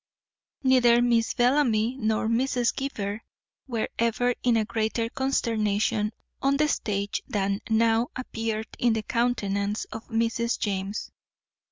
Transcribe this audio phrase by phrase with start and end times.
[0.63, 2.73] Neither Miss Bellamy nor Mrs.
[2.75, 3.21] Gibber
[3.67, 9.85] were ever in a greater consternation on the stage than now appeared in the countenance
[9.91, 10.57] of Mrs.
[10.57, 11.11] James.